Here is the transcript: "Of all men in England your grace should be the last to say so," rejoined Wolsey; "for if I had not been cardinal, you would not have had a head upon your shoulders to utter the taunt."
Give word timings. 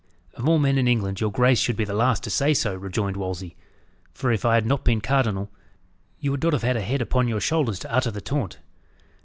"Of 0.33 0.49
all 0.49 0.57
men 0.57 0.79
in 0.79 0.87
England 0.87 1.21
your 1.21 1.31
grace 1.31 1.59
should 1.59 1.75
be 1.75 1.85
the 1.85 1.93
last 1.93 2.23
to 2.23 2.31
say 2.31 2.55
so," 2.55 2.73
rejoined 2.73 3.17
Wolsey; 3.17 3.55
"for 4.11 4.31
if 4.31 4.43
I 4.45 4.55
had 4.55 4.65
not 4.65 4.83
been 4.83 4.99
cardinal, 4.99 5.51
you 6.17 6.31
would 6.31 6.41
not 6.41 6.53
have 6.53 6.63
had 6.63 6.75
a 6.75 6.81
head 6.81 7.03
upon 7.03 7.27
your 7.27 7.39
shoulders 7.39 7.77
to 7.81 7.93
utter 7.93 8.09
the 8.09 8.19
taunt." 8.19 8.57